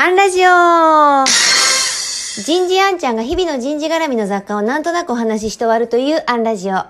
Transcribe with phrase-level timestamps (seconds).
[0.00, 1.24] アンラジオ
[2.44, 6.74] 人事アンちゃんが日々の人事絡みの雑貨をなんとなくお話しして終わるというアンラジオ。
[6.74, 6.86] 今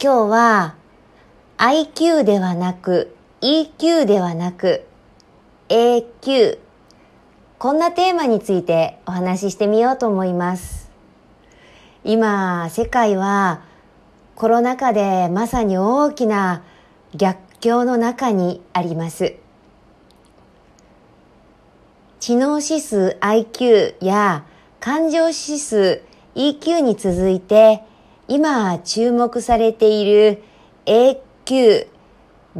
[0.00, 0.74] 日は
[1.56, 4.84] IQ ではなく EQ ではなく
[5.68, 6.58] AQ
[7.58, 10.90] こんなテーマについてお話ししてみようと思います。
[12.02, 13.62] 今、世界は
[14.34, 16.64] コロナ禍でまさに大きな
[17.14, 19.36] 逆境の中にあります。
[22.26, 24.44] 知能指数 IQ や
[24.80, 26.02] 感情指数
[26.34, 27.84] EQ に続いて
[28.26, 30.42] 今注目されている
[30.86, 31.86] AQ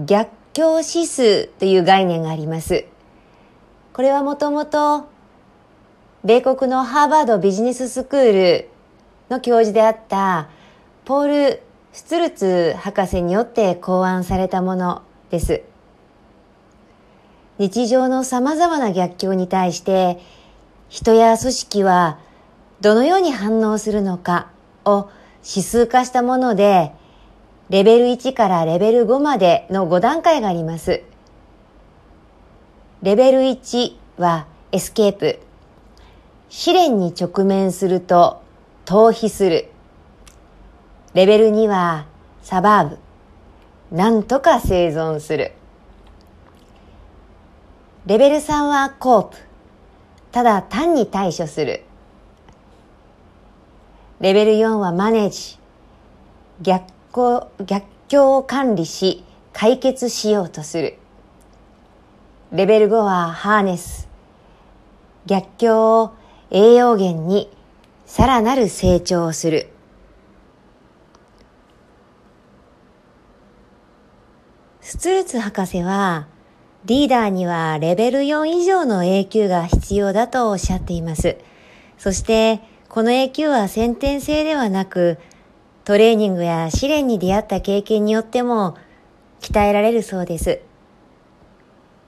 [0.07, 2.85] 逆境指数という概念があります。
[3.93, 5.09] これはもともと
[6.23, 8.69] 米国のハーバードビジネススクール
[9.31, 10.49] の教授であった
[11.05, 11.27] ポー
[11.57, 11.63] ル・
[11.93, 15.63] スツルツ博士によって考案されたものです。
[17.59, 20.21] 日常の様々な逆境に対して
[20.89, 22.19] 人や組織は
[22.81, 24.51] どのように反応するのか
[24.85, 25.11] を
[25.43, 26.93] 指数化したもので
[27.69, 31.03] レベル1からレベル5までの5段階があります。
[33.03, 35.41] レベル1はエスケープ。
[36.49, 38.41] 試練に直面すると
[38.85, 39.69] 逃避する。
[41.15, 42.07] レベル2は
[42.43, 42.99] サバーブ。
[43.91, 45.53] なんとか生存する。
[48.07, 49.37] レベル3はコープ。
[50.31, 51.83] ただ単に対処する。
[54.21, 55.59] レベル4はマネージ。
[56.63, 60.99] 逆行逆境を管理し解決しようとする。
[62.53, 64.09] レベル5はハーネス。
[65.27, 66.15] 逆境を
[66.53, 67.51] 栄養源に
[68.07, 69.69] さらなる成長をする。
[74.81, 76.29] スツルツ博士は
[76.87, 81.37] リーダーにはレベル4以上の A q が必要だとおっしゃっています。
[81.99, 85.19] そして、この A q は先天性ではなく、
[85.85, 88.77] トレーニングや試練に出会った経験によっても
[89.41, 90.61] 鍛えられるそうです。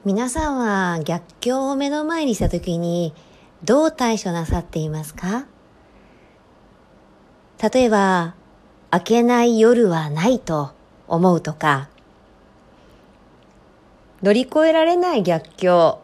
[0.05, 3.13] 皆さんは逆境を目の前にした時に
[3.65, 5.47] どう対処なさっていますか？
[7.61, 8.37] 例えば、
[8.93, 10.71] 明けない夜はないと
[11.09, 11.89] 思うとか、
[14.23, 16.01] 乗り越えられない逆境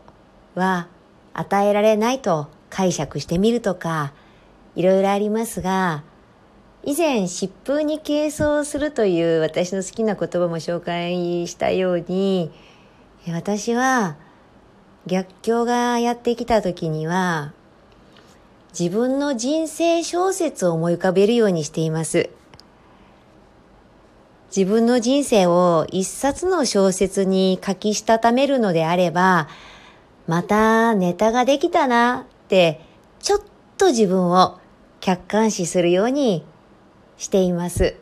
[0.55, 0.89] は
[1.33, 4.13] 与えられないと解釈してみるとか、
[4.77, 6.05] いろいろありますが、
[6.85, 12.53] 以前疾風に軽装するという私の好きな言葉も紹介したように、
[13.29, 14.17] 私は
[15.07, 17.53] 逆境がやってきた時には、
[18.79, 22.29] 自分の人生小説を思い浮かべるようにしています。
[24.57, 29.49] 自分の人生を一冊の小説に書きしたためるのであれば、
[30.29, 32.81] またネタができたなって、
[33.19, 33.41] ちょっ
[33.77, 34.61] と自分を
[35.01, 36.47] 客観視するように
[37.17, 37.97] しています。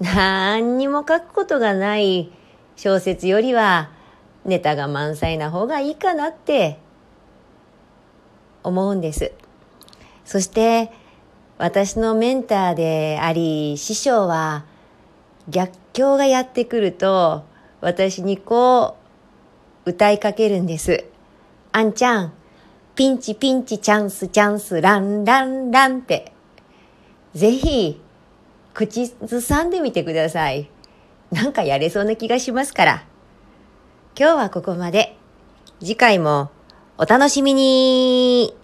[0.00, 2.32] 何にも書くことがない
[2.76, 3.90] 小説よりは、
[4.46, 6.78] ネタが満載な方がいいかなって
[8.62, 9.32] 思うんです。
[10.24, 10.90] そして、
[11.58, 14.64] 私のメンターであり、師匠は、
[15.48, 17.44] 逆境がやってくると、
[17.80, 18.96] 私にこ
[19.86, 21.04] う、歌いかけるんです。
[21.72, 22.32] あんちゃん、
[22.94, 26.32] ピンチピンチチャンスチャンスランランランって、
[27.34, 28.00] ぜひ、
[28.74, 30.68] 口ずさんでみてください。
[31.30, 33.04] なんかやれそうな気がしますから。
[34.18, 35.16] 今日はここまで。
[35.80, 36.50] 次回も
[36.98, 38.54] お楽しみに